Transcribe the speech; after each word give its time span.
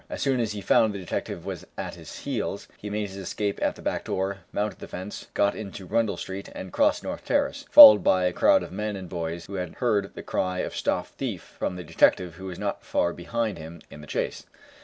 As 0.09 0.19
soon 0.19 0.39
as 0.39 0.53
he 0.53 0.61
found 0.61 0.95
the 0.95 0.97
detective 0.97 1.45
was 1.45 1.63
at 1.77 1.93
his 1.93 2.21
heels, 2.21 2.67
he 2.75 2.89
made 2.89 3.09
his 3.09 3.17
escape 3.17 3.61
at 3.61 3.75
the 3.75 3.83
back 3.83 4.03
door, 4.05 4.39
mounted 4.51 4.79
the 4.79 4.87
fence, 4.87 5.27
got 5.35 5.53
into 5.55 5.85
Rundle 5.85 6.17
street, 6.17 6.49
and 6.55 6.73
crossed 6.73 7.03
North 7.03 7.23
Terrace, 7.23 7.65
followed 7.69 8.03
by 8.03 8.25
a 8.25 8.33
crowd 8.33 8.63
of 8.63 8.71
men 8.71 8.95
and 8.95 9.07
boys 9.07 9.45
who 9.45 9.53
had 9.53 9.75
heard 9.75 10.15
the 10.15 10.23
cry 10.23 10.57
of 10.61 10.75
"stop 10.75 11.05
thief" 11.05 11.55
from 11.59 11.75
the 11.75 11.83
detective 11.83 12.33
who 12.37 12.47
was 12.47 12.57
not 12.57 12.83
far 12.83 13.13
behind 13.13 13.59
him 13.59 13.79
in 13.91 14.01
the 14.01 14.07
chase. 14.07 14.47